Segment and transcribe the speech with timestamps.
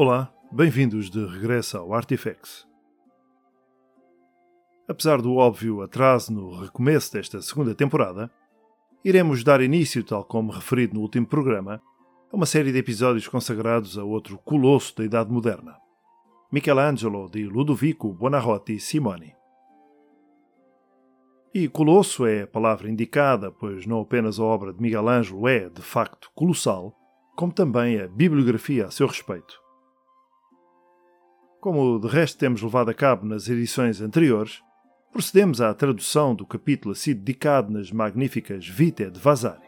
[0.00, 2.64] Olá, bem-vindos de regresso ao Artifacts.
[4.86, 8.30] Apesar do óbvio atraso no recomeço desta segunda temporada,
[9.04, 11.82] iremos dar início, tal como referido no último programa,
[12.32, 15.74] a uma série de episódios consagrados a outro colosso da Idade Moderna,
[16.52, 19.34] Michelangelo de Ludovico Buonarroti Simoni.
[21.52, 25.82] E colosso é a palavra indicada, pois não apenas a obra de Michelangelo é, de
[25.82, 26.94] facto, colossal,
[27.34, 29.66] como também a bibliografia a seu respeito.
[31.60, 34.62] Como de resto temos levado a cabo nas edições anteriores,
[35.12, 39.66] procedemos à tradução do capítulo a si dedicado nas magníficas Vitae de Vasari.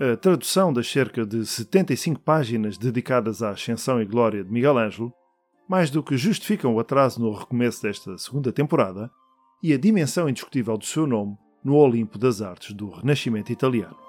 [0.00, 5.12] A tradução das cerca de 75 páginas dedicadas à ascensão e glória de Miguel Ângelo,
[5.68, 9.10] mais do que justificam o atraso no recomeço desta segunda temporada
[9.62, 14.05] e a dimensão indiscutível do seu nome no Olimpo das Artes do Renascimento italiano.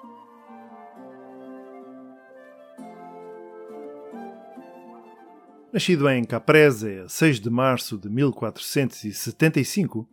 [5.70, 10.08] Nascido em Caprese a 6 de março de 1475,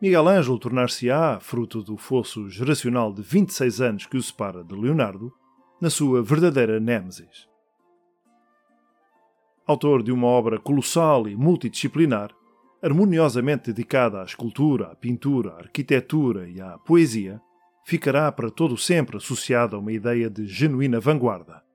[0.00, 5.32] Miguel Ângelo tornar-se-á, fruto do fosso geracional de 26 anos que o separa de Leonardo,
[5.80, 7.48] na sua verdadeira nêmesis.
[9.66, 12.30] Autor de uma obra colossal e multidisciplinar,
[12.82, 17.40] harmoniosamente dedicada à escultura, à pintura, à arquitetura e à poesia,
[17.86, 21.69] ficará para todo sempre associada a uma ideia de genuína vanguarda,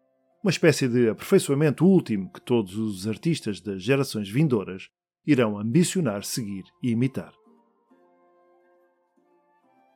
[0.45, 4.91] uma espécie de aperfeiçoamento último que todos os artistas das gerações vindouras
[5.25, 7.33] irão ambicionar seguir e imitar.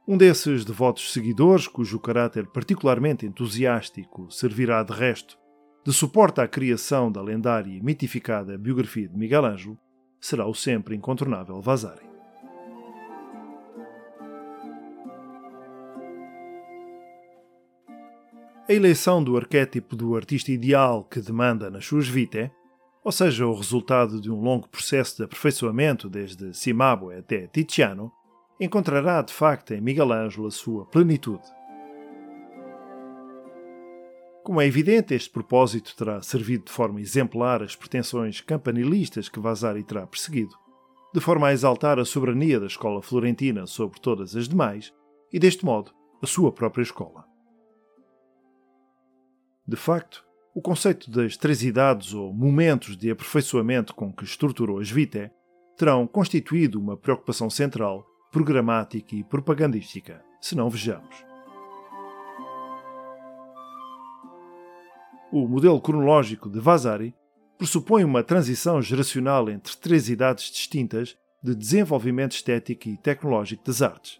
[0.07, 5.37] Um desses devotos seguidores, cujo caráter particularmente entusiástico servirá de resto
[5.85, 9.77] de suporte à criação da lendária e mitificada biografia de Miguel Ângelo,
[10.19, 12.08] será o sempre incontornável Vasari.
[18.69, 22.51] A eleição do arquétipo do artista ideal que demanda nas suas vitae,
[23.03, 28.11] ou seja, o resultado de um longo processo de aperfeiçoamento desde Cimabue até Tiziano,
[28.59, 31.41] encontrará de facto em Miguel Ângelo a sua plenitude.
[34.43, 39.83] Como é evidente, este propósito terá servido de forma exemplar as pretensões campanilistas que Vasari
[39.83, 40.53] terá perseguido,
[41.11, 44.93] de forma a exaltar a soberania da escola florentina sobre todas as demais
[45.33, 45.91] e, deste modo,
[46.21, 47.28] a sua própria escola.
[49.69, 50.25] De facto,
[50.55, 55.29] o conceito das três idades ou momentos de aperfeiçoamento com que estruturou as Vitae
[55.77, 61.23] terão constituído uma preocupação central, programática e propagandística, se não vejamos.
[65.31, 67.13] O modelo cronológico de Vasari
[67.55, 74.19] pressupõe uma transição geracional entre três idades distintas de desenvolvimento estético e tecnológico das artes.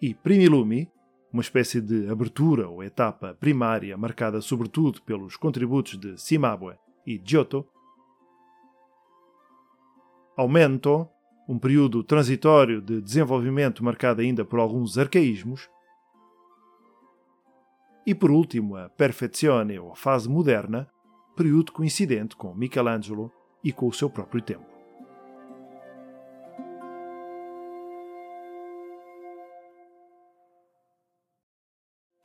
[0.00, 0.88] E Primilumi,
[1.32, 6.74] uma espécie de abertura ou etapa primária marcada sobretudo pelos contributos de Cimabue
[7.06, 7.66] e Giotto.
[10.36, 11.08] Aumento,
[11.48, 15.68] um período transitório de desenvolvimento marcado ainda por alguns arcaísmos.
[18.06, 20.88] E por último, a Perfezione ou fase moderna,
[21.36, 23.30] período coincidente com Michelangelo
[23.62, 24.69] e com o seu próprio tempo.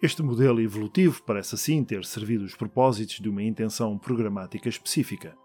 [0.01, 5.37] Este modelo evolutivo parece assim ter servido os propósitos de uma intenção programática específica,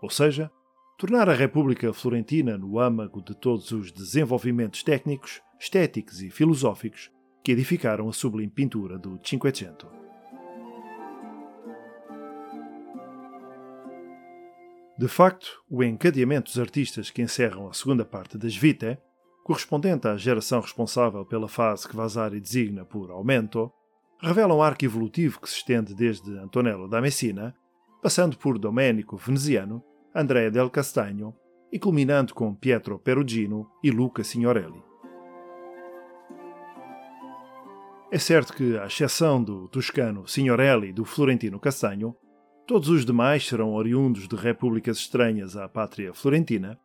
[0.00, 0.50] ou seja,
[0.96, 7.10] tornar a República Florentina no âmago de todos os desenvolvimentos técnicos, estéticos e filosóficos
[7.44, 9.86] que edificaram a sublime pintura do Cinquecento.
[14.98, 18.98] De facto, o encadeamento dos artistas que encerram a segunda parte das Vitae,
[19.44, 23.70] correspondente à geração responsável pela fase que Vasari designa por Aumento,
[24.22, 27.54] revela um arco evolutivo que se estende desde Antonello da Messina,
[28.02, 29.82] passando por Domenico Veneziano,
[30.14, 31.34] Andrea del Castagno
[31.72, 34.82] e culminando com Pietro Perugino e Luca Signorelli.
[38.12, 42.16] É certo que, à exceção do toscano Signorelli e do florentino Castagno,
[42.66, 46.78] todos os demais serão oriundos de repúblicas estranhas à pátria florentina,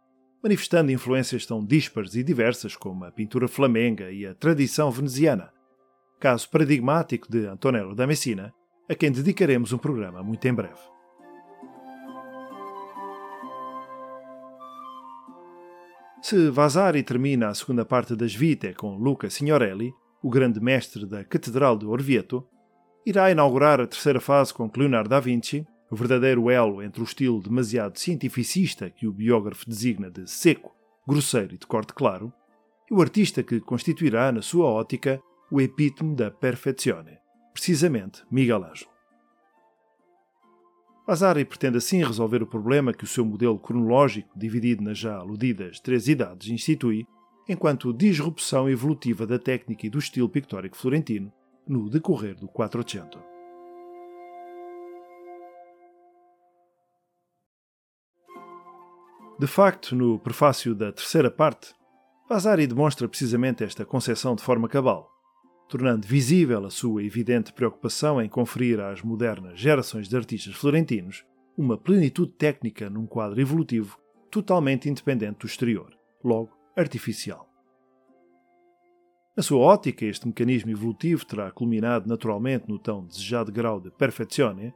[0.44, 5.52] manifestando influências tão díspares e diversas como a pintura flamenga e a tradição veneziana,
[6.26, 8.52] caso paradigmático de Antonello da Messina,
[8.90, 10.82] a quem dedicaremos um programa muito em breve.
[16.24, 19.94] Se Vasari termina a segunda parte das Vitae com Luca Signorelli,
[20.24, 22.44] o grande mestre da Catedral de Orvieto,
[23.06, 27.40] irá inaugurar a terceira fase com Leonardo da Vinci, o verdadeiro elo entre o estilo
[27.40, 30.76] demasiado cientificista que o biógrafo designa de seco,
[31.08, 32.34] grosseiro e de corte claro,
[32.90, 37.20] e o artista que constituirá, na sua ótica, o epítome da perfezione,
[37.54, 38.96] precisamente Miguel Ângelo.
[41.08, 45.80] Vasari pretende assim resolver o problema que o seu modelo cronológico, dividido nas já aludidas
[45.80, 47.06] três idades, institui,
[47.48, 51.32] enquanto disrupção evolutiva da técnica e do estilo pictórico florentino
[51.68, 53.20] no decorrer do Quattrocento.
[59.38, 61.76] De facto, no prefácio da terceira parte,
[62.28, 65.15] Vasari demonstra precisamente esta concepção de forma cabal,
[65.68, 71.26] tornando visível a sua evidente preocupação em conferir às modernas gerações de artistas florentinos
[71.58, 73.98] uma plenitude técnica num quadro evolutivo
[74.30, 77.50] totalmente independente do exterior, logo artificial.
[79.36, 84.74] Na sua ótica, este mecanismo evolutivo terá culminado naturalmente no tão desejado grau de perfeczione,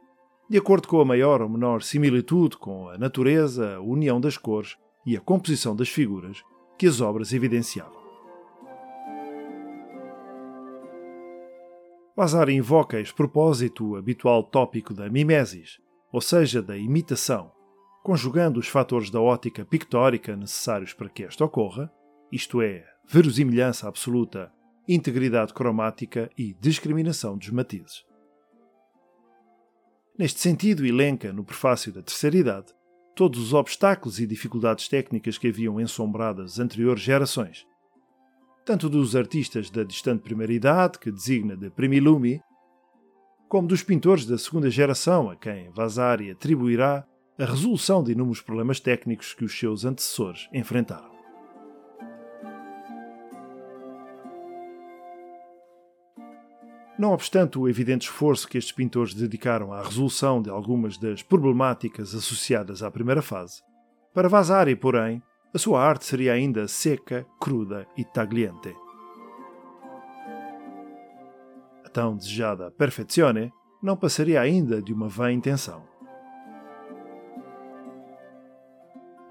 [0.48, 4.76] de acordo com a maior ou menor similitude com a natureza, a união das cores
[5.06, 6.42] e a composição das figuras
[6.76, 7.99] que as obras evidenciavam.
[12.20, 15.78] Vasari invoca a propósito o habitual tópico da mimesis,
[16.12, 17.50] ou seja, da imitação,
[18.02, 21.90] conjugando os fatores da ótica pictórica necessários para que esta ocorra,
[22.30, 24.52] isto é, verosimilhança absoluta,
[24.86, 28.04] integridade cromática e discriminação dos matizes.
[30.18, 32.74] Neste sentido, elenca, no prefácio da Terceira Idade,
[33.16, 37.66] todos os obstáculos e dificuldades técnicas que haviam ensombrado as anteriores gerações,
[38.64, 42.40] tanto dos artistas da distante primeira idade, que designa de primilumi,
[43.48, 47.04] como dos pintores da segunda geração, a quem Vasari atribuirá
[47.38, 51.10] a resolução de inúmeros problemas técnicos que os seus antecessores enfrentaram.
[56.98, 62.14] Não obstante o evidente esforço que estes pintores dedicaram à resolução de algumas das problemáticas
[62.14, 63.62] associadas à primeira fase,
[64.12, 68.74] para Vasari, porém, a sua arte seria ainda seca, cruda e tagliente.
[71.84, 73.52] A tão desejada perfezione
[73.82, 75.82] não passaria ainda de uma vã intenção.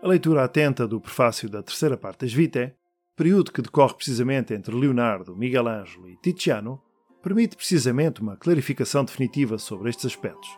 [0.01, 2.73] A leitura atenta do prefácio da terceira parte das Vitae,
[3.15, 6.81] período que decorre precisamente entre Leonardo, Michelangelo e Tiziano,
[7.21, 10.49] permite precisamente uma clarificação definitiva sobre estes aspectos.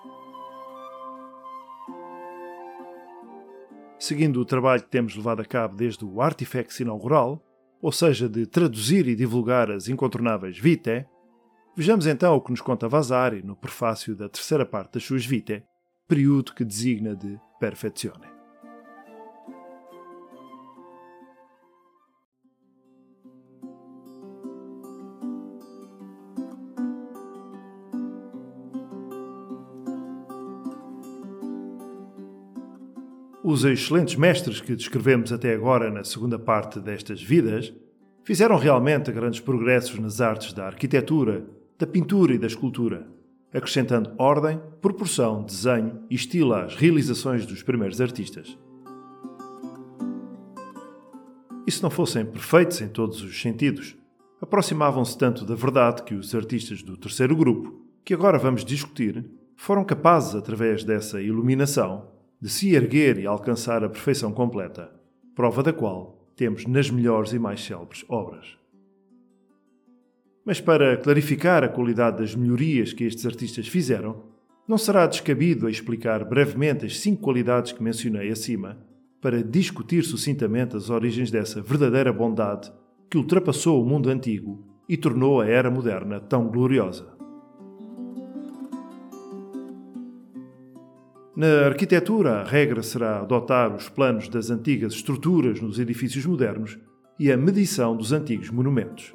[4.02, 7.40] Seguindo o trabalho que temos levado a cabo desde o Artifex inaugural,
[7.80, 11.06] ou seja, de traduzir e divulgar as incontornáveis Vitae,
[11.78, 15.64] vejamos então o que nos conta Vasari no prefácio da terceira parte das suas Vitae,
[16.08, 18.41] período que designa de Perfezione.
[33.52, 37.74] Os excelentes mestres que descrevemos até agora na segunda parte destas vidas
[38.24, 41.46] fizeram realmente grandes progressos nas artes da arquitetura,
[41.78, 43.06] da pintura e da escultura,
[43.54, 48.58] acrescentando ordem, proporção, desenho e estilo às realizações dos primeiros artistas.
[51.68, 53.98] E se não fossem perfeitos em todos os sentidos,
[54.42, 59.84] aproximavam-se tanto da verdade que os artistas do terceiro grupo, que agora vamos discutir, foram
[59.84, 62.11] capazes, através dessa iluminação,
[62.42, 64.92] de se erguer e alcançar a perfeição completa,
[65.36, 68.58] prova da qual temos nas melhores e mais célebres obras.
[70.44, 74.24] Mas para clarificar a qualidade das melhorias que estes artistas fizeram,
[74.68, 78.78] não será descabido explicar brevemente as cinco qualidades que mencionei acima,
[79.22, 82.72] para discutir sucintamente as origens dessa verdadeira bondade
[83.08, 87.21] que ultrapassou o mundo antigo e tornou a era moderna tão gloriosa.
[91.42, 96.78] Na arquitetura, a regra será adotar os planos das antigas estruturas nos edifícios modernos
[97.18, 99.12] e a medição dos antigos monumentos.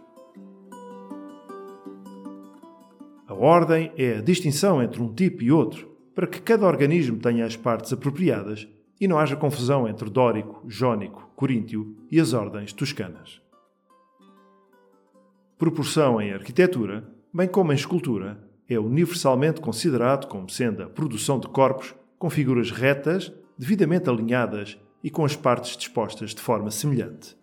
[3.28, 7.47] A ordem é a distinção entre um tipo e outro, para que cada organismo tenha
[7.47, 8.66] as partes apropriadas
[9.00, 13.40] e não haja confusão entre dórico, jónico, coríntio e as ordens toscanas.
[15.56, 21.47] Proporção em arquitetura, bem como em escultura, é universalmente considerado como sendo a produção de
[21.47, 27.37] corpos com figuras retas, devidamente alinhadas e com as partes dispostas de forma semelhante.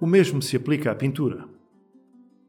[0.00, 1.48] O mesmo se aplica à pintura.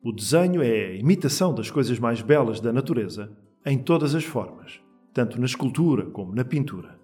[0.04, 3.32] O desenho é a imitação das coisas mais belas da natureza
[3.66, 4.82] em todas as formas,
[5.14, 7.00] tanto na escultura como na pintura.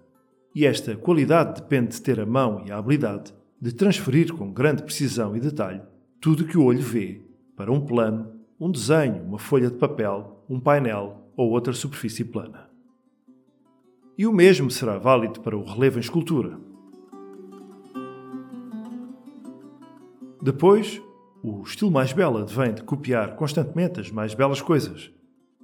[0.54, 4.82] E esta qualidade depende de ter a mão e a habilidade de transferir com grande
[4.82, 5.80] precisão e detalhe
[6.20, 7.22] tudo que o olho vê
[7.56, 12.70] para um plano um desenho, uma folha de papel, um painel ou outra superfície plana.
[14.16, 16.60] E o mesmo será válido para o relevo em escultura.
[20.40, 21.02] Depois,
[21.42, 25.10] o estilo mais belo advém de copiar constantemente as mais belas coisas,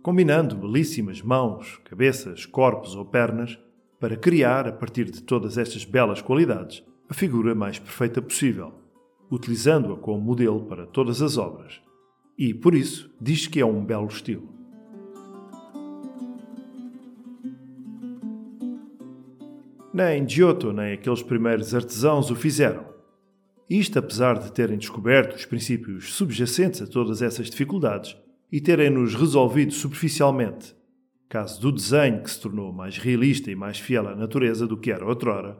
[0.03, 3.57] combinando belíssimas mãos, cabeças, corpos ou pernas
[4.01, 8.73] para criar, a partir de todas estas belas qualidades, a figura mais perfeita possível,
[9.31, 11.81] utilizando-a como modelo para todas as obras.
[12.39, 14.49] E, por isso, diz que é um belo estilo.
[19.93, 22.87] Nem Giotto nem aqueles primeiros artesãos o fizeram.
[23.69, 28.17] Isto apesar de terem descoberto os princípios subjacentes a todas essas dificuldades
[28.53, 30.77] e terem-nos resolvido superficialmente,
[31.29, 34.93] caso do desenho que se tornou mais realista e mais fiel à natureza do que
[34.93, 35.59] era outrora,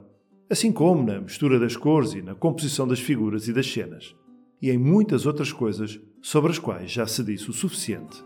[0.49, 4.15] assim como na mistura das cores e na composição das figuras e das cenas,
[4.61, 8.23] e em muitas outras coisas sobre as quais já se disse o suficiente.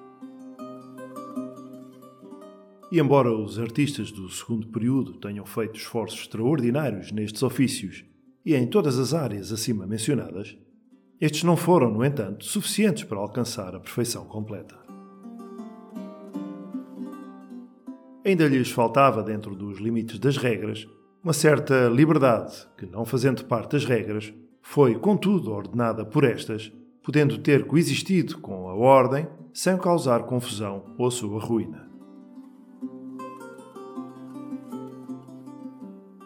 [2.91, 8.05] E embora os artistas do segundo período tenham feito esforços extraordinários nestes ofícios
[8.45, 10.57] e em todas as áreas acima mencionadas,
[11.21, 14.77] estes não foram, no entanto, suficientes para alcançar a perfeição completa.
[18.25, 20.87] Ainda lhes faltava, dentro dos limites das regras,
[21.23, 27.39] uma certa liberdade que, não fazendo parte das regras, foi, contudo, ordenada por estas, podendo
[27.39, 31.91] ter coexistido com a ordem sem causar confusão ou sua ruína.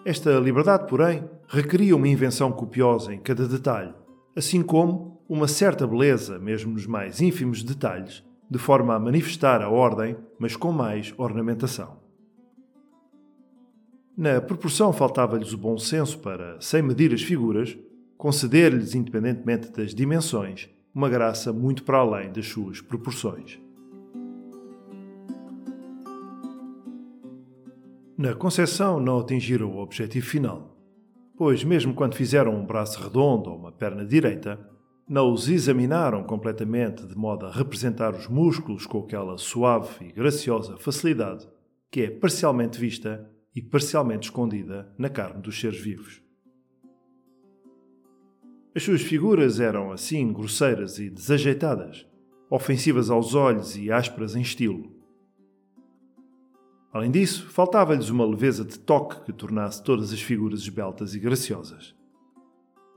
[0.04, 3.92] Esta liberdade, porém, requeria uma invenção copiosa em cada detalhe,
[4.36, 9.68] assim como uma certa beleza, mesmo nos mais ínfimos detalhes, de forma a manifestar a
[9.68, 11.96] ordem, mas com mais ornamentação.
[14.16, 17.76] Na proporção faltava-lhes o bom senso para, sem medir as figuras,
[18.16, 23.58] conceder-lhes, independentemente das dimensões, uma graça muito para além das suas proporções.
[28.16, 30.74] Na concepção não atingiram o objetivo final,
[31.36, 34.58] pois, mesmo quando fizeram um braço redondo ou uma perna direita,
[35.08, 40.76] não os examinaram completamente de modo a representar os músculos com aquela suave e graciosa
[40.78, 41.46] facilidade
[41.90, 46.25] que é parcialmente vista e parcialmente escondida na carne dos seres vivos.
[48.76, 52.06] As suas figuras eram assim grosseiras e desajeitadas,
[52.50, 54.94] ofensivas aos olhos e ásperas em estilo
[56.96, 61.94] Além disso, faltava-lhes uma leveza de toque que tornasse todas as figuras esbeltas e graciosas.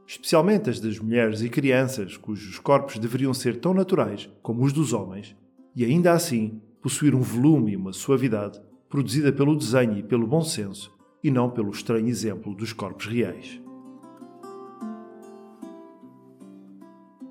[0.07, 4.93] Especialmente as das mulheres e crianças, cujos corpos deveriam ser tão naturais como os dos
[4.93, 5.36] homens,
[5.75, 10.41] e ainda assim possuir um volume e uma suavidade produzida pelo desenho e pelo bom
[10.41, 13.62] senso, e não pelo estranho exemplo dos corpos reais.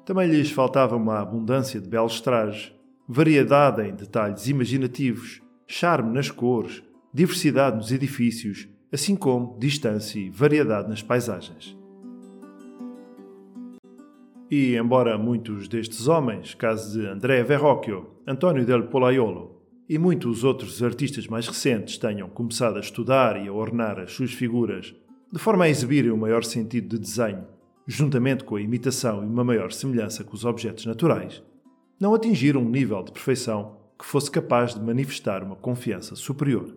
[0.09, 2.73] Também lhes faltava uma abundância de belos trajes,
[3.07, 10.89] variedade em detalhes imaginativos charme nas cores, diversidade nos edifícios, assim como distância e variedade
[10.89, 11.77] nas paisagens.
[14.51, 20.83] E, embora muitos destes homens, caso de André Verrocchio, António del Polaiolo e muitos outros
[20.83, 24.95] artistas mais recentes tenham começado a estudar e a ornar as suas figuras
[25.31, 27.58] de forma a exibirem um maior sentido de desenho,
[27.91, 31.43] juntamente com a imitação e uma maior semelhança com os objetos naturais,
[31.99, 36.77] não atingiram um nível de perfeição que fosse capaz de manifestar uma confiança superior.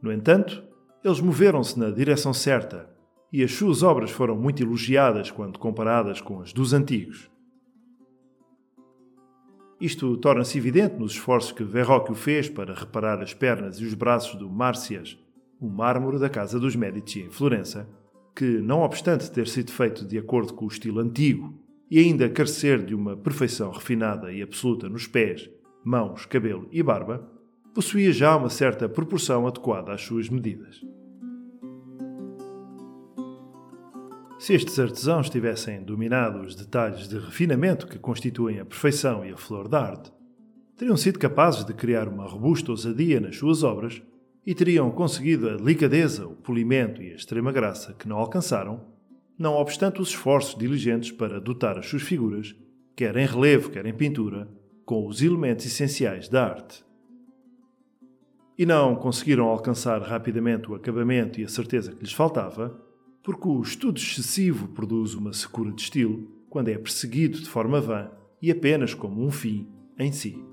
[0.00, 0.64] No entanto,
[1.04, 2.88] eles moveram-se na direção certa
[3.30, 7.30] e as suas obras foram muito elogiadas quando comparadas com as dos antigos.
[9.78, 14.38] Isto torna-se evidente nos esforços que Verrocchio fez para reparar as pernas e os braços
[14.38, 15.18] do Márcias,
[15.60, 17.86] o mármore da casa dos Medici em Florença,
[18.40, 21.52] que, não obstante ter sido feito de acordo com o estilo antigo
[21.90, 25.50] e ainda carecer de uma perfeição refinada e absoluta nos pés,
[25.84, 27.30] mãos, cabelo e barba,
[27.74, 30.80] possuía já uma certa proporção adequada às suas medidas.
[34.38, 39.36] Se estes artesãos tivessem dominado os detalhes de refinamento que constituem a perfeição e a
[39.36, 40.10] flor da arte,
[40.78, 44.00] teriam sido capazes de criar uma robusta ousadia nas suas obras
[44.46, 48.80] e teriam conseguido a delicadeza, o polimento e a extrema graça que não alcançaram
[49.38, 52.54] não obstante os esforços diligentes para dotar as suas figuras,
[52.94, 54.46] quer em relevo, quer em pintura,
[54.84, 56.84] com os elementos essenciais da arte.
[58.58, 62.78] E não conseguiram alcançar rapidamente o acabamento e a certeza que lhes faltava,
[63.22, 68.10] porque o estudo excessivo produz uma secura de estilo quando é perseguido de forma vã
[68.42, 69.66] e apenas como um fim
[69.98, 70.49] em si.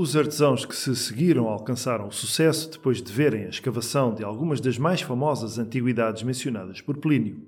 [0.00, 4.60] Os artesãos que se seguiram alcançaram o sucesso depois de verem a escavação de algumas
[4.60, 7.42] das mais famosas antiguidades mencionadas por Plínio: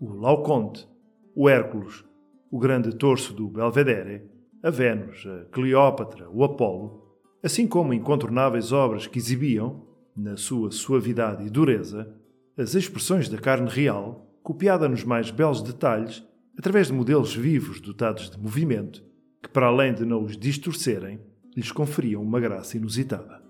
[0.00, 0.88] o Laoconte,
[1.36, 2.02] o Hércules,
[2.50, 4.22] o grande torso do Belvedere,
[4.62, 11.46] a Vênus, a Cleópatra, o Apolo, assim como incontornáveis obras que exibiam, na sua suavidade
[11.46, 12.10] e dureza,
[12.56, 16.26] as expressões da carne real, copiada nos mais belos detalhes
[16.58, 19.04] através de modelos vivos dotados de movimento,
[19.42, 21.20] que, para além de não os distorcerem,
[21.56, 23.42] lhes conferiam uma graça inusitada.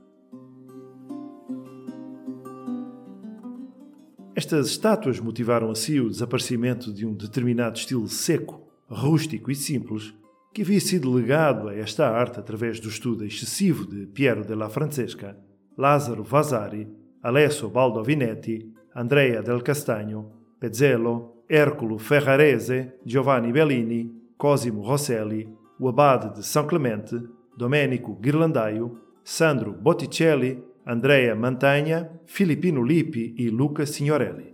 [4.34, 10.14] Estas estátuas motivaram assim o desaparecimento de um determinado estilo seco, rústico e simples
[10.52, 15.36] que havia sido legado a esta arte através do estudo excessivo de Piero della Francesca,
[15.78, 16.86] Lazzaro Vasari,
[17.22, 26.42] Alessio Baldovinetti, Andrea del Castagno, Pezzelo, Ercolo Ferrarese, Giovanni Bellini, Cosimo Rosselli, o abade de
[26.44, 27.16] São Clemente,
[27.62, 34.52] Domenico Ghirlandaio, Sandro Botticelli, Andrea Mantegna, Filippino Lippi e Luca Signorelli.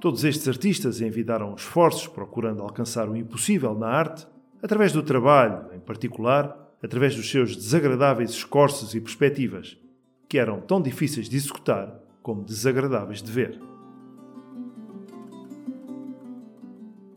[0.00, 4.26] Todos estes artistas envidaram esforços procurando alcançar o impossível na arte,
[4.62, 9.76] através do trabalho, em particular, através dos seus desagradáveis escorços e perspectivas,
[10.26, 13.67] que eram tão difíceis de executar como desagradáveis de ver.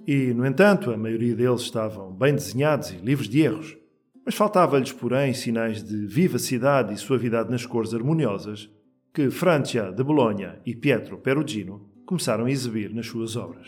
[0.08, 3.78] E, no entanto, a maioria deles estavam bem desenhados e livres de erros,
[4.26, 8.70] mas faltava-lhes, porém, sinais de vivacidade e suavidade nas cores harmoniosas
[9.14, 13.68] que Francia de Bologna e Pietro Perugino começaram a exibir nas suas obras.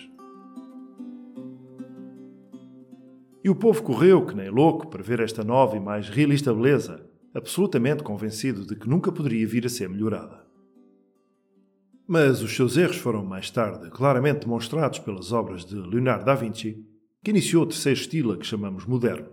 [3.43, 7.05] E o povo correu, que nem louco, para ver esta nova e mais realista beleza,
[7.33, 10.42] absolutamente convencido de que nunca poderia vir a ser melhorada.
[12.05, 16.77] Mas os seus erros foram mais tarde claramente demonstrados pelas obras de Leonardo da Vinci,
[17.23, 19.29] que iniciou o terceiro estilo a que chamamos moderno.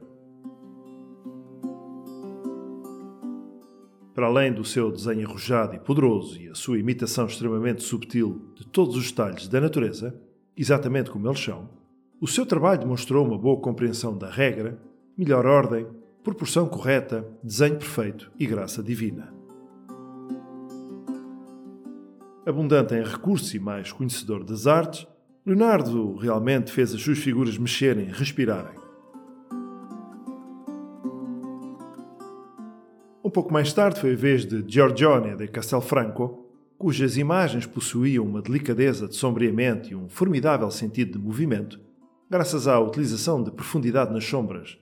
[4.15, 8.67] Para além do seu desenho arrojado e poderoso e a sua imitação extremamente subtil de
[8.67, 10.15] todos os detalhes da natureza,
[10.57, 11.69] exatamente como eles são,
[12.21, 14.81] o seu trabalho demonstrou uma boa compreensão da regra,
[15.17, 15.87] melhor ordem,
[16.23, 19.40] proporção correta, desenho perfeito e graça divina.
[22.51, 25.07] Abundante em recursos e mais conhecedor das artes,
[25.47, 28.75] Leonardo realmente fez as suas figuras mexerem respirarem.
[33.25, 36.45] Um pouco mais tarde foi a vez de Giorgione de Castelfranco,
[36.77, 41.79] cujas imagens possuíam uma delicadeza de sombreamento e um formidável sentido de movimento,
[42.29, 44.77] graças à utilização de profundidade nas sombras,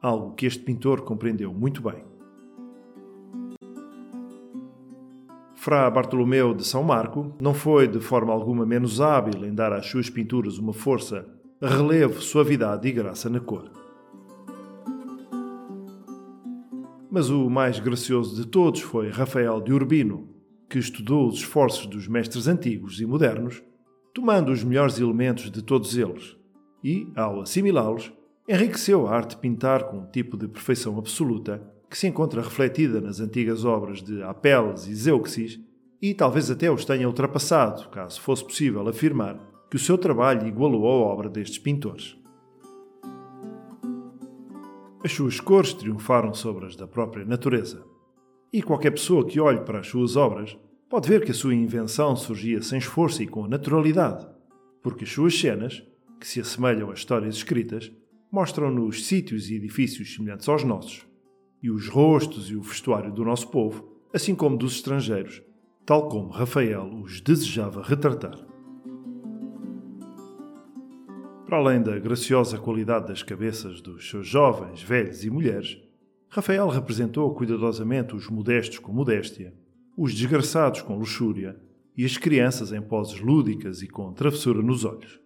[0.00, 2.09] algo que este pintor compreendeu muito bem.
[5.62, 9.84] Fra Bartolomeu de São Marco não foi de forma alguma menos hábil em dar às
[9.84, 11.28] suas pinturas uma força,
[11.60, 13.70] relevo, suavidade e graça na cor.
[17.10, 20.30] Mas o mais gracioso de todos foi Rafael de Urbino,
[20.66, 23.62] que estudou os esforços dos mestres antigos e modernos,
[24.14, 26.38] tomando os melhores elementos de todos eles
[26.82, 28.10] e, ao assimilá-los,
[28.48, 33.00] enriqueceu a arte de pintar com um tipo de perfeição absoluta que se encontra refletida
[33.00, 35.60] nas antigas obras de Apelles e Zeuxis
[36.00, 40.86] e talvez até os tenha ultrapassado, caso fosse possível afirmar que o seu trabalho igualou
[40.86, 42.16] a obra destes pintores.
[45.02, 47.84] As suas cores triunfaram sobre as da própria natureza.
[48.52, 50.56] E qualquer pessoa que olhe para as suas obras
[50.88, 54.26] pode ver que a sua invenção surgia sem esforço e com naturalidade,
[54.82, 55.82] porque as suas cenas,
[56.20, 57.90] que se assemelham a histórias escritas,
[58.30, 61.09] mostram-nos sítios e edifícios semelhantes aos nossos,
[61.62, 65.42] e os rostos e o vestuário do nosso povo, assim como dos estrangeiros,
[65.84, 68.38] tal como Rafael os desejava retratar.
[71.46, 75.78] Para além da graciosa qualidade das cabeças dos seus jovens, velhos e mulheres,
[76.28, 79.52] Rafael representou cuidadosamente os modestos com modéstia,
[79.96, 81.60] os desgraçados com luxúria
[81.96, 85.20] e as crianças em poses lúdicas e com travessura nos olhos.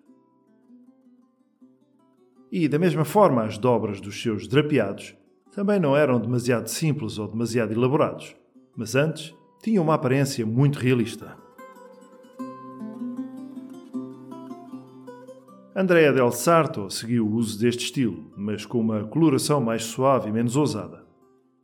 [2.51, 5.15] E, da mesma forma, as dobras dos seus drapeados
[5.55, 8.35] também não eram demasiado simples ou demasiado elaborados,
[8.77, 11.37] mas antes tinham uma aparência muito realista.
[15.77, 20.33] Andrea del Sarto seguiu o uso deste estilo, mas com uma coloração mais suave e
[20.33, 21.05] menos ousada.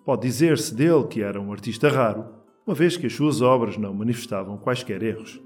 [0.05, 2.27] Pode dizer-se dele que era um artista raro,
[2.67, 5.41] uma vez que as suas obras não manifestavam quaisquer erros.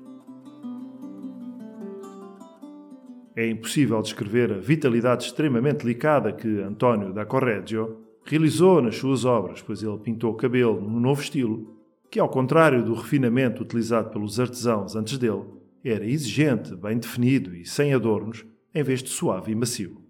[3.36, 9.62] É impossível descrever a vitalidade extremamente delicada que António da Correggio realizou nas suas obras,
[9.62, 11.78] pois ele pintou o cabelo num novo estilo,
[12.10, 15.44] que, ao contrário do refinamento utilizado pelos artesãos antes dele,
[15.84, 20.00] era exigente, bem definido e sem adornos, em vez de suave e macio.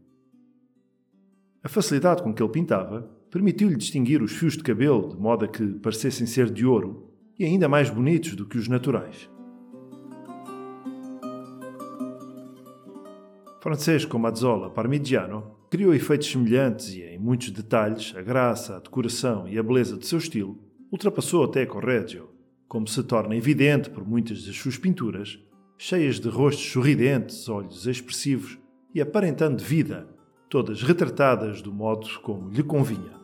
[1.63, 5.49] A facilidade com que ele pintava permitiu-lhe distinguir os fios de cabelo de modo a
[5.49, 9.29] que parecessem ser de ouro e ainda mais bonitos do que os naturais.
[13.61, 19.59] Francesco Mazzola Parmigiano criou efeitos semelhantes e, em muitos detalhes, a graça, a decoração e
[19.59, 20.57] a beleza de seu estilo
[20.93, 22.29] ultrapassou até Correggio,
[22.69, 25.37] como se torna evidente por muitas das suas pinturas,
[25.77, 28.57] cheias de rostos sorridentes, olhos expressivos
[28.95, 30.07] e aparentando vida,
[30.49, 33.19] todas retratadas do modo como lhe convinha.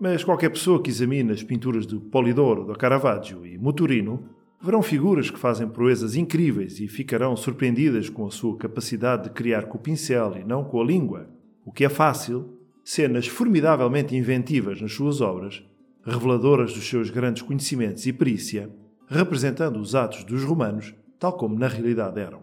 [0.00, 4.28] Mas qualquer pessoa que examine as pinturas de Polidoro, de Caravaggio e Muturino
[4.62, 9.66] verão figuras que fazem proezas incríveis e ficarão surpreendidas com a sua capacidade de criar
[9.66, 11.28] com o pincel e não com a língua,
[11.64, 15.64] o que é fácil, cenas formidavelmente inventivas nas suas obras,
[16.04, 18.70] reveladoras dos seus grandes conhecimentos e perícia,
[19.08, 22.42] representando os atos dos romanos tal como na realidade eram.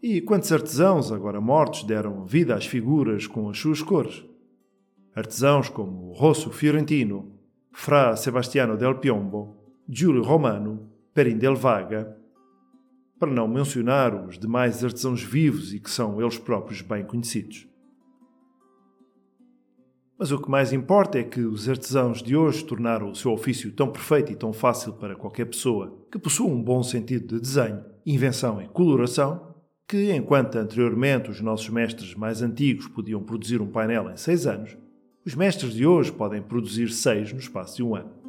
[0.00, 4.24] E quantos artesãos, agora mortos, deram vida às figuras com as suas cores?
[5.14, 7.32] Artesãos como Rosso Fiorentino,
[7.72, 12.16] Fra Sebastiano del Piombo, Giulio Romano, Perin del Vaga,
[13.18, 17.68] para não mencionar os demais artesãos vivos e que são eles próprios bem conhecidos.
[20.18, 23.72] Mas o que mais importa é que os artesãos de hoje tornaram o seu ofício
[23.72, 27.84] tão perfeito e tão fácil para qualquer pessoa que possua um bom sentido de desenho,
[28.06, 29.54] invenção e coloração,
[29.86, 34.78] que enquanto anteriormente os nossos mestres mais antigos podiam produzir um painel em seis anos,
[35.26, 38.23] os mestres de hoje podem produzir seis no espaço de um ano.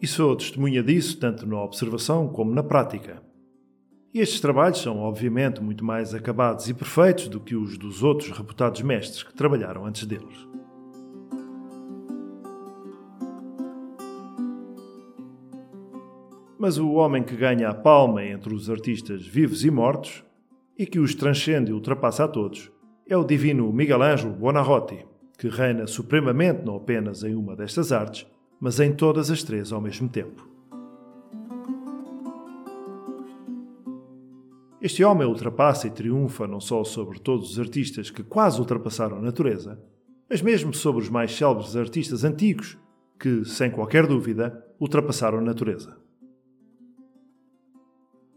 [0.00, 3.20] E sou testemunha disso tanto na observação como na prática.
[4.14, 8.30] E estes trabalhos são, obviamente, muito mais acabados e perfeitos do que os dos outros
[8.30, 10.46] reputados mestres que trabalharam antes deles.
[16.58, 20.24] Mas o homem que ganha a palma entre os artistas vivos e mortos,
[20.76, 22.70] e que os transcende e ultrapassa a todos,
[23.06, 25.04] é o divino Miguel Ângelo Buonarroti,
[25.36, 28.26] que reina supremamente não apenas em uma destas artes,
[28.60, 30.48] mas em todas as três ao mesmo tempo.
[34.80, 39.20] Este homem ultrapassa e triunfa não só sobre todos os artistas que quase ultrapassaram a
[39.20, 39.82] natureza,
[40.30, 42.78] mas mesmo sobre os mais célebres artistas antigos,
[43.18, 45.96] que, sem qualquer dúvida, ultrapassaram a natureza.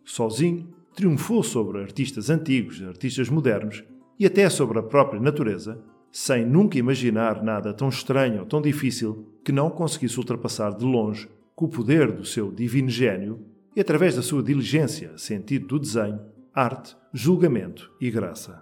[0.04, 3.84] Sozinho, triunfou sobre artistas antigos, artistas modernos
[4.20, 5.82] e até sobre a própria natureza,
[6.12, 11.30] sem nunca imaginar nada tão estranho ou tão difícil que não conseguisse ultrapassar de longe
[11.56, 13.46] com o poder do seu divino gênio
[13.76, 16.20] e através da sua diligência, sentido do desenho,
[16.54, 18.62] arte, julgamento e graça.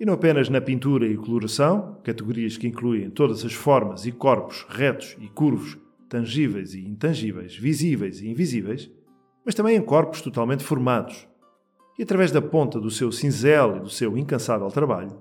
[0.00, 4.64] E não apenas na pintura e coloração, categorias que incluem todas as formas e corpos
[4.68, 5.76] retos e curvos,
[6.08, 8.90] tangíveis e intangíveis, visíveis e invisíveis,
[9.44, 11.27] mas também em corpos totalmente formados,
[11.98, 15.18] e através da ponta do seu cinzel e do seu incansável trabalho,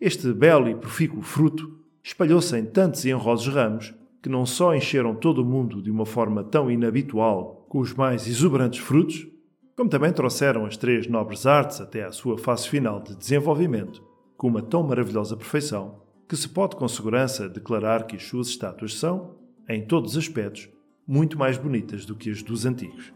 [0.00, 5.14] este belo e profícuo fruto espalhou-se em tantos e honrosos ramos que não só encheram
[5.14, 9.26] todo o mundo de uma forma tão inabitual com os mais exuberantes frutos,
[9.74, 14.02] como também trouxeram as três nobres artes até à sua fase final de desenvolvimento
[14.36, 18.94] com uma tão maravilhosa perfeição que se pode com segurança declarar que as suas estátuas
[18.94, 19.36] são,
[19.68, 20.68] em todos os aspectos,
[21.06, 23.12] muito mais bonitas do que as dos antigos.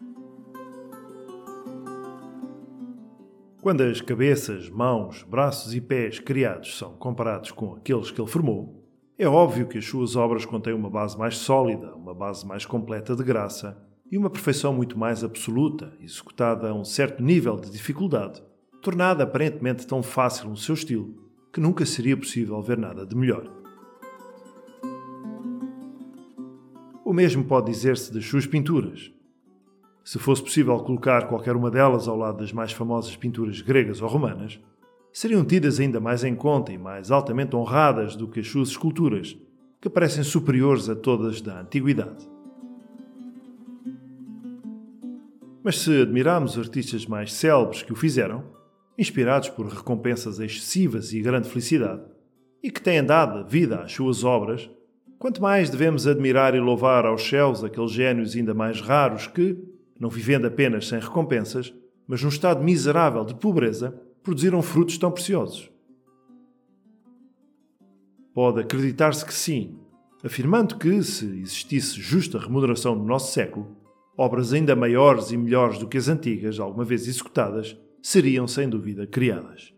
[3.62, 8.84] Quando as cabeças, mãos, braços e pés criados são comparados com aqueles que ele formou,
[9.16, 13.14] é óbvio que as suas obras contêm uma base mais sólida, uma base mais completa
[13.14, 18.42] de graça e uma perfeição muito mais absoluta, executada a um certo nível de dificuldade,
[18.82, 21.14] tornada aparentemente tão fácil no seu estilo
[21.52, 23.48] que nunca seria possível ver nada de melhor.
[27.04, 29.12] O mesmo pode dizer-se das suas pinturas.
[30.04, 34.08] Se fosse possível colocar qualquer uma delas ao lado das mais famosas pinturas gregas ou
[34.08, 34.58] romanas,
[35.12, 39.36] seriam tidas ainda mais em conta e mais altamente honradas do que as suas esculturas,
[39.80, 42.28] que parecem superiores a todas da antiguidade.
[45.62, 48.44] Mas se admirarmos artistas mais célebres que o fizeram,
[48.98, 52.02] inspirados por recompensas excessivas e grande felicidade,
[52.62, 54.68] e que têm dado vida às suas obras,
[55.18, 59.56] quanto mais devemos admirar e louvar aos céus aqueles gênios ainda mais raros que,
[60.02, 61.72] não vivendo apenas sem recompensas,
[62.08, 65.70] mas num estado miserável de pobreza, produziram frutos tão preciosos?
[68.34, 69.78] Pode acreditar-se que sim,
[70.24, 73.76] afirmando que, se existisse justa remuneração no nosso século,
[74.18, 79.06] obras ainda maiores e melhores do que as antigas, alguma vez executadas, seriam sem dúvida
[79.06, 79.72] criadas.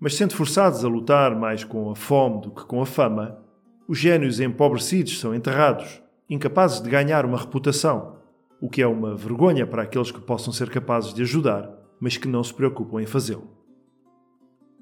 [0.00, 3.44] Mas sendo forçados a lutar mais com a fome do que com a fama,
[3.86, 8.16] os gênios empobrecidos são enterrados incapazes de ganhar uma reputação,
[8.60, 12.28] o que é uma vergonha para aqueles que possam ser capazes de ajudar, mas que
[12.28, 13.50] não se preocupam em fazê-lo.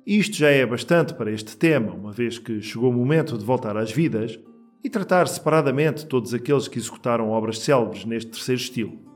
[0.07, 3.77] Isto já é bastante para este tema, uma vez que chegou o momento de voltar
[3.77, 4.39] às vidas
[4.83, 9.14] e tratar separadamente todos aqueles que executaram obras célebres neste terceiro estilo.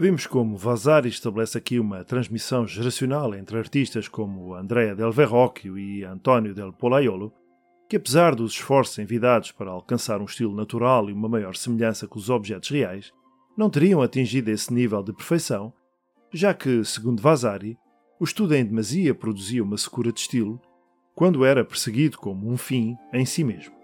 [0.00, 6.04] Vimos como Vasari estabelece aqui uma transmissão geracional entre artistas como Andrea del Verrocchio e
[6.04, 7.32] Antonio del Polaiolo,
[7.88, 12.16] que apesar dos esforços envidados para alcançar um estilo natural e uma maior semelhança com
[12.16, 13.12] os objetos reais,
[13.56, 15.72] não teriam atingido esse nível de perfeição,
[16.32, 17.76] já que, segundo Vasari,
[18.20, 20.60] o estudo em demasia produzia uma secura de estilo,
[21.12, 23.77] quando era perseguido como um fim em si mesmo.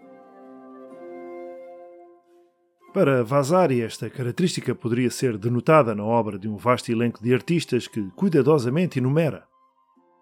[2.95, 7.89] Para Vasari, esta característica poderia ser denotada na obra de um vasto elenco de artistas
[7.89, 9.49] que cuidadosamente enumera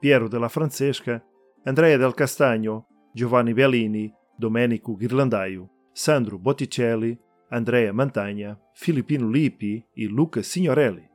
[0.00, 1.22] Piero della Francesca,
[1.66, 10.42] Andrea del Castagno, Giovanni Bellini, Domenico Ghirlandaio, Sandro Botticelli, Andrea Mantegna, Filippino Lippi e Luca
[10.42, 11.06] Signorelli.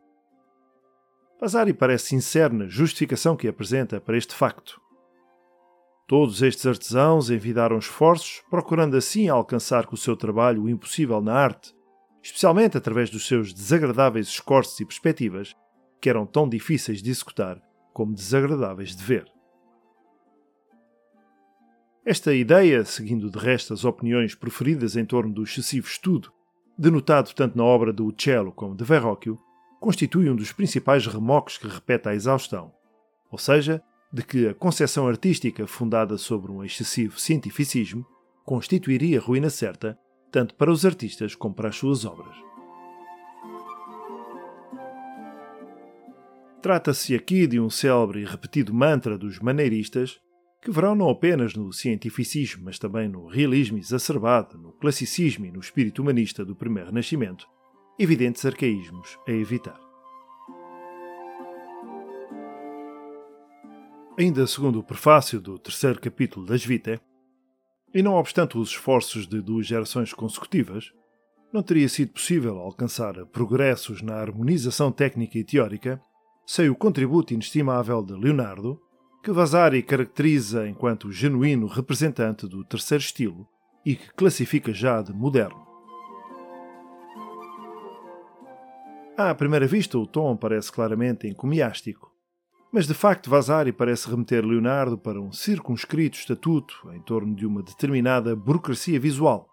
[1.42, 4.80] Vasari parece sincero na justificação que apresenta para este facto.
[6.08, 11.34] Todos estes artesãos envidaram esforços, procurando assim alcançar com o seu trabalho o impossível na
[11.34, 11.76] arte,
[12.24, 15.54] especialmente através dos seus desagradáveis escorços e perspectivas,
[16.00, 17.62] que eram tão difíceis de executar
[17.94, 19.26] como desagradáveis de ver.
[22.06, 26.32] Esta ideia, seguindo de resto as opiniões preferidas em torno do excessivo estudo,
[26.78, 29.38] denotado tanto na obra do Uccello como de Verrocchio,
[29.82, 32.72] constitui um dos principais remoques que repete a exaustão,
[33.30, 38.06] ou seja, de que a concepção artística fundada sobre um excessivo cientificismo
[38.46, 39.98] constituiria ruína certa
[40.32, 42.36] tanto para os artistas como para as suas obras.
[46.62, 50.20] Trata-se aqui de um célebre e repetido mantra dos maneiristas
[50.62, 55.60] que verão não apenas no cientificismo, mas também no realismo exacerbado, no classicismo e no
[55.60, 57.48] espírito humanista do primeiro Renascimento,
[57.98, 59.87] evidentes arcaísmos a evitar.
[64.20, 67.00] Ainda segundo o prefácio do terceiro capítulo das Vitae,
[67.94, 70.92] e não obstante os esforços de duas gerações consecutivas,
[71.54, 76.02] não teria sido possível alcançar progressos na harmonização técnica e teórica
[76.48, 78.82] sem o contributo inestimável de Leonardo,
[79.24, 83.48] que Vasari caracteriza enquanto genuíno representante do terceiro estilo
[83.86, 85.68] e que classifica já de moderno.
[89.16, 92.07] À primeira vista, o tom parece claramente encomiástico,
[92.72, 97.64] mas de facto Vasari parece remeter Leonardo para um circunscrito estatuto em torno de uma
[97.64, 99.48] determinada burocracia visual,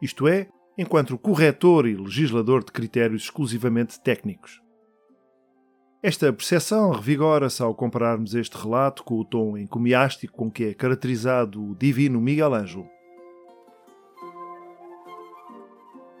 [0.00, 0.48] isto é,
[0.78, 4.60] enquanto corretor e legislador de critérios exclusivamente técnicos.
[6.02, 11.62] Esta percepção revigora-se ao compararmos este relato com o tom encomiástico com que é caracterizado
[11.62, 12.88] o divino Miguel Ângelo.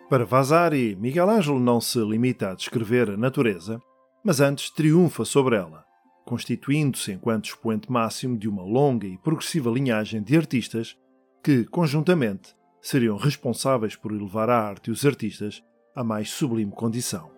[0.08, 3.80] Para Vasari, Miguel Ângelo não se limita a descrever a natureza,
[4.22, 5.91] mas antes triunfa sobre ela
[6.32, 10.96] constituindo-se enquanto expoente máximo de uma longa e progressiva linhagem de artistas
[11.44, 15.62] que, conjuntamente, seriam responsáveis por elevar a arte e os artistas
[15.94, 17.30] à mais sublime condição.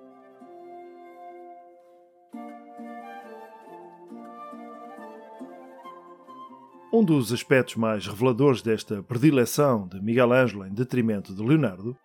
[6.92, 11.96] Um dos aspectos mais reveladores desta predileção de Miguel Ângelo em detrimento de Leonardo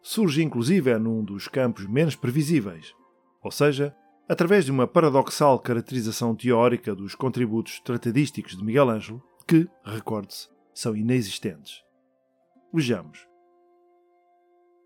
[0.00, 2.94] surge inclusive num dos campos menos previsíveis,
[3.42, 3.92] ou seja,
[4.28, 10.94] através de uma paradoxal caracterização teórica dos contributos tratadísticos de Miguel Ângelo, que, recorde-se, são
[10.94, 11.82] inexistentes.
[12.72, 13.26] Vejamos.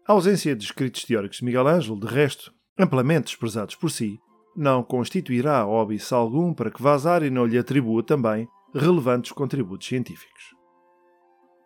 [0.07, 4.19] A ausência de escritos teóricos de Miguel Ângelo, de resto, amplamente desprezados por si,
[4.57, 10.55] não constituirá óbice algum para que Vasari não lhe atribua também relevantes contributos científicos.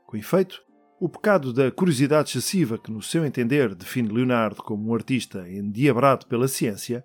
[0.06, 0.62] Com efeito,
[1.00, 6.26] o pecado da curiosidade excessiva que, no seu entender, define Leonardo como um artista endiabrado
[6.26, 7.04] pela ciência,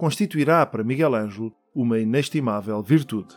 [0.00, 3.36] constituirá para Miguel Ângelo uma inestimável virtude.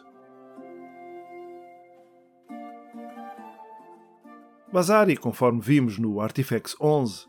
[4.72, 7.26] Vasari, conforme vimos no Artifex 11,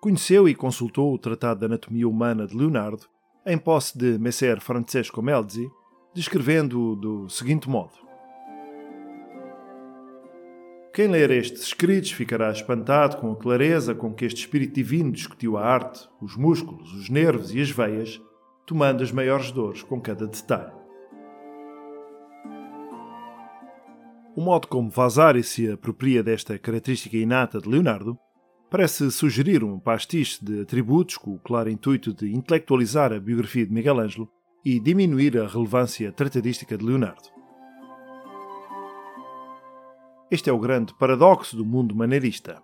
[0.00, 3.02] conheceu e consultou o Tratado de Anatomia Humana de Leonardo
[3.44, 5.70] em posse de Messer Francesco Melzi,
[6.14, 7.92] descrevendo-o do seguinte modo:
[10.94, 15.58] Quem ler estes escritos ficará espantado com a clareza com que este espírito divino discutiu
[15.58, 18.18] a arte, os músculos, os nervos e as veias
[18.70, 20.70] tomando as maiores dores com cada detalhe.
[24.36, 28.16] O modo como Vasari se apropria desta característica inata de Leonardo
[28.70, 33.72] parece sugerir um pastiche de atributos com o claro intuito de intelectualizar a biografia de
[33.72, 34.30] Miguel Ângelo
[34.64, 37.28] e diminuir a relevância tratadística de Leonardo.
[40.30, 42.62] Este é o grande paradoxo do mundo maneirista.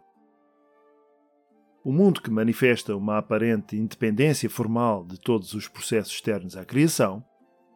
[1.86, 7.22] O mundo que manifesta uma aparente independência formal de todos os processos externos à criação,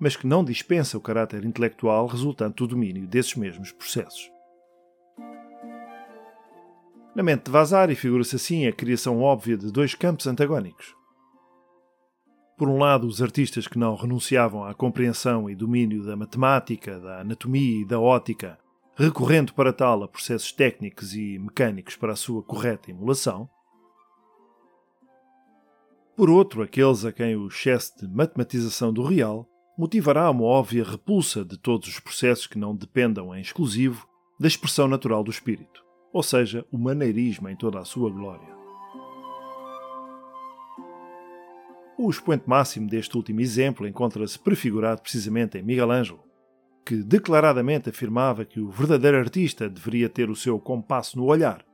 [0.01, 4.29] mas que não dispensa o caráter intelectual resultante do domínio desses mesmos processos.
[7.15, 10.93] Na mente de Vasari figura-se assim a criação óbvia de dois campos antagónicos.
[12.59, 17.21] Por um lado, os artistas que não renunciavam à compreensão e domínio da matemática, da
[17.21, 18.59] anatomia e da ótica,
[18.97, 23.49] recorrendo para tal a processos técnicos e mecânicos para a sua correta emulação.
[26.21, 31.43] Por outro, aqueles a quem o excesso de matematização do real motivará uma óbvia repulsa
[31.43, 34.07] de todos os processos que não dependam em exclusivo
[34.39, 38.55] da expressão natural do espírito, ou seja, o maneirismo em toda a sua glória.
[41.97, 46.23] O expoente máximo deste último exemplo encontra-se prefigurado precisamente em Miguel Ângelo,
[46.85, 51.65] que declaradamente afirmava que o verdadeiro artista deveria ter o seu compasso no olhar,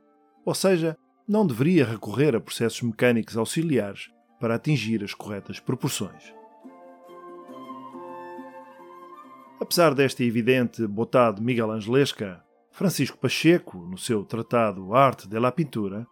[0.45, 6.33] ou seja, não deveria recorrer a processos mecânicos auxiliares para atingir as corretas proporções.
[9.59, 16.05] Apesar desta evidente botade Miguel Angelesca, Francisco Pacheco, no seu tratado Arte de la Pintura,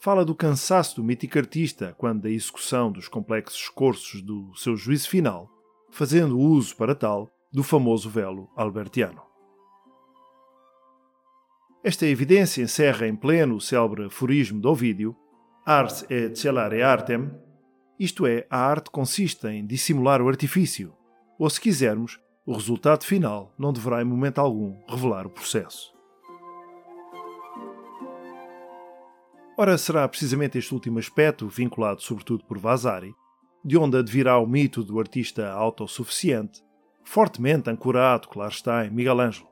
[0.00, 5.08] fala do cansaço do mítico artista quando da execução dos complexos cursos do seu juízo
[5.08, 5.50] final,
[5.90, 9.22] fazendo uso para tal do famoso velo albertiano.
[11.84, 15.16] Esta evidência encerra em pleno o célebre aforismo de Ovídio,
[15.66, 17.30] Ars et celare artem,
[18.02, 20.92] isto é, a arte consiste em dissimular o artifício,
[21.38, 25.94] ou se quisermos, o resultado final não deverá em momento algum revelar o processo.
[29.56, 33.14] Ora, será precisamente este último aspecto, vinculado sobretudo por Vasari,
[33.64, 36.60] de onde advirá o mito do artista autossuficiente,
[37.04, 39.48] fortemente ancorado, claro está, em Miguel Ângelo.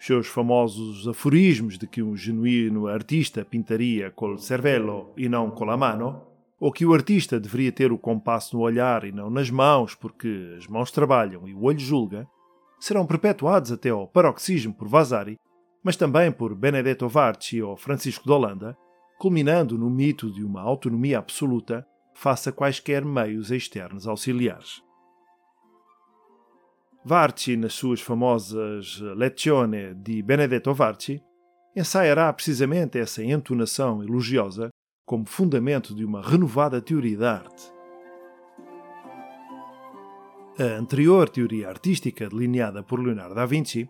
[0.00, 5.70] Os seus famosos aforismos de que um genuíno artista pintaria col cervello e não com
[5.70, 6.31] a mano,
[6.62, 10.54] ou que o artista deveria ter o compasso no olhar e não nas mãos, porque
[10.56, 12.26] as mãos trabalham e o olho julga,
[12.78, 15.36] serão perpetuados até ao paroxismo por Vasari
[15.82, 18.76] mas também por Benedetto Varchi ou Francisco de Holanda,
[19.18, 24.82] culminando no mito de uma autonomia absoluta face a quaisquer meios externos auxiliares.
[27.04, 31.20] Varchi, nas suas famosas Lezione di Benedetto Varchi,
[31.74, 34.70] ensaiará precisamente essa entonação elogiosa
[35.04, 37.72] como fundamento de uma renovada teoria da arte.
[40.58, 43.88] A anterior teoria artística delineada por Leonardo da Vinci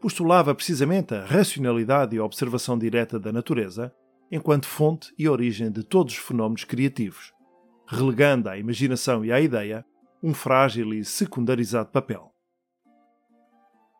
[0.00, 3.94] postulava precisamente a racionalidade e a observação direta da natureza
[4.30, 7.32] enquanto fonte e origem de todos os fenómenos criativos,
[7.86, 9.84] relegando à imaginação e à ideia
[10.22, 12.32] um frágil e secundarizado papel.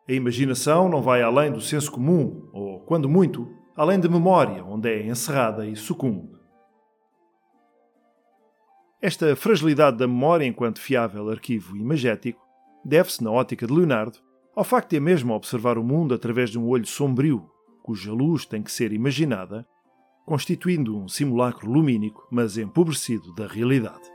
[0.07, 4.89] A imaginação não vai além do senso comum, ou, quando muito, além da memória, onde
[4.89, 6.42] é encerrada e sucumbe.
[9.05, 12.41] Esta fragilidade da memória enquanto fiável arquivo imagético
[12.85, 14.17] deve-se, na ótica de Leonardo,
[14.55, 17.45] ao facto de mesmo observar o mundo através de um olho sombrio,
[17.83, 19.67] cuja luz tem que ser imaginada,
[20.25, 24.09] constituindo um simulacro lumínico, mas empobrecido da realidade.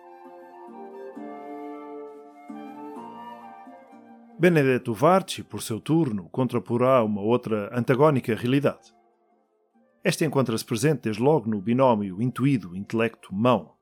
[4.39, 8.95] Benedetto Varchi, por seu turno, contraporá uma outra antagónica realidade.
[10.03, 13.77] Esta encontra-se presente desde logo no binómio intuído-intelecto-mão.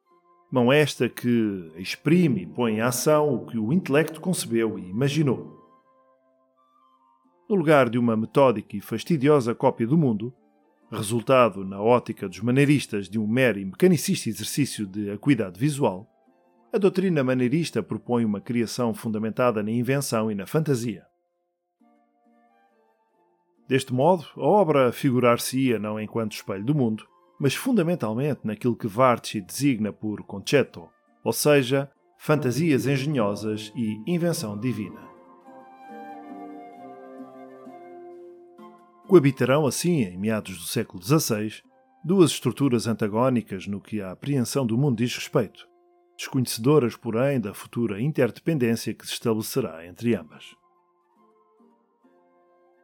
[0.50, 5.56] Mão esta que exprime e põe em ação o que o intelecto concebeu e imaginou.
[7.48, 10.32] No lugar de uma metódica e fastidiosa cópia do mundo,
[10.90, 16.08] resultado na ótica dos maneiristas de um mero e mecanicista exercício de acuidade visual,
[16.72, 21.04] a doutrina maneirista propõe uma criação fundamentada na invenção e na fantasia.
[23.68, 27.04] Deste modo, a obra figurar-se-ia não enquanto espelho do mundo,
[27.38, 30.88] mas fundamentalmente naquilo que Varchi designa por concetto,
[31.22, 35.00] ou seja, fantasias engenhosas e invenção divina.
[39.06, 41.62] Coabitarão assim, em meados do século XVI,
[42.04, 45.66] duas estruturas antagónicas no que a apreensão do mundo diz respeito,
[46.16, 50.56] desconhecedoras, porém, da futura interdependência que se estabelecerá entre ambas.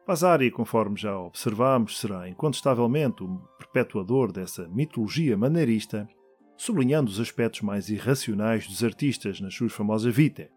[0.05, 6.09] Vasari, conforme já observamos, será incontestavelmente o perpetuador dessa mitologia maneirista,
[6.57, 10.49] sublinhando os aspectos mais irracionais dos artistas nas suas famosas vitae,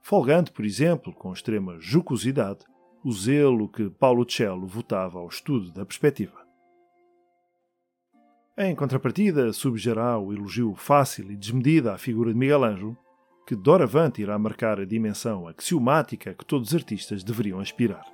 [0.00, 2.60] folgando, por exemplo, com extrema jocosidade,
[3.04, 6.40] o zelo que Paulo Cello votava ao estudo da perspectiva.
[8.56, 12.96] Em contrapartida, subjará o elogio fácil e desmedido à figura de Miguel
[13.44, 18.04] que doravante irá marcar a dimensão axiomática que todos os artistas deveriam aspirar.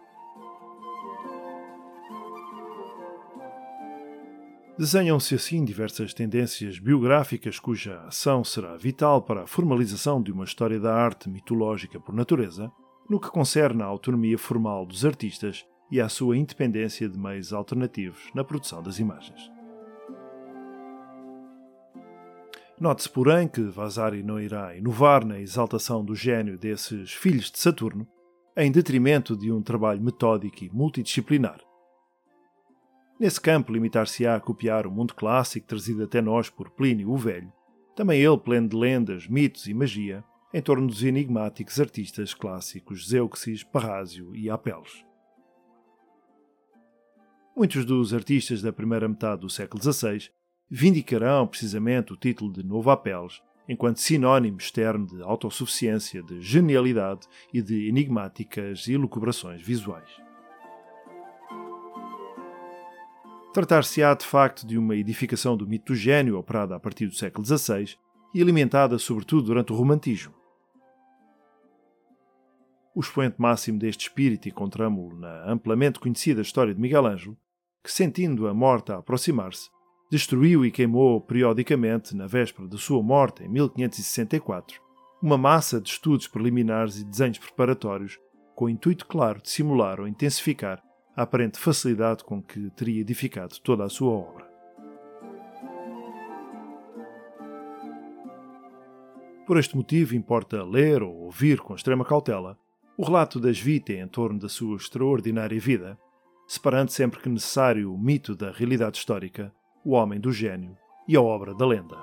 [4.78, 10.78] Desenham-se assim diversas tendências biográficas cuja ação será vital para a formalização de uma história
[10.78, 12.70] da arte mitológica por natureza,
[13.10, 18.30] no que concerne à autonomia formal dos artistas e à sua independência de meios alternativos
[18.32, 19.50] na produção das imagens.
[22.80, 28.06] Note-se, porém, que Vasari não irá inovar na exaltação do gênio desses filhos de Saturno,
[28.56, 31.67] em detrimento de um trabalho metódico e multidisciplinar.
[33.18, 37.52] Nesse campo, limitar-se-á a copiar o mundo clássico trazido até nós por Plínio o Velho,
[37.96, 40.22] também ele pleno de lendas, mitos e magia,
[40.54, 45.04] em torno dos enigmáticos artistas clássicos Zeuxis, Parrásio e Apeles.
[47.56, 50.30] Muitos dos artistas da primeira metade do século XVI
[50.70, 57.60] vindicarão precisamente o título de Novo Apeles enquanto sinónimo externo de autossuficiência, de genialidade e
[57.60, 60.27] de enigmáticas elucubrações visuais.
[63.58, 67.44] Tratar-se-á de facto de uma edificação do mito do gênio operada a partir do século
[67.44, 67.96] XVI
[68.32, 70.32] e alimentada sobretudo durante o Romantismo.
[72.94, 77.36] O expoente máximo deste espírito encontramos-lo na amplamente conhecida história de Miguel Ângelo,
[77.82, 79.68] que, sentindo a morte a aproximar-se,
[80.08, 84.80] destruiu e queimou periodicamente, na véspera de sua morte, em 1564,
[85.20, 88.20] uma massa de estudos preliminares e desenhos preparatórios
[88.54, 90.80] com o intuito claro de simular ou intensificar
[91.18, 94.48] a aparente facilidade com que teria edificado toda a sua obra.
[99.44, 102.56] Por este motivo, importa ler ou ouvir com extrema cautela
[102.96, 105.98] o relato das Vitae em torno da sua extraordinária vida,
[106.46, 109.52] separando sempre que necessário o mito da realidade histórica
[109.84, 110.76] o Homem do Gênio
[111.08, 111.96] e a Obra da Lenda.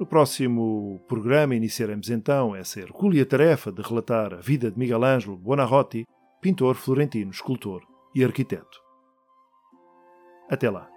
[0.00, 5.36] No próximo programa iniciaremos então essa hercúlea tarefa de relatar a vida de Miguel Ângelo
[5.36, 6.06] Buonarroti,
[6.40, 7.82] pintor florentino, escultor
[8.14, 8.80] e arquiteto.
[10.48, 10.89] Até lá.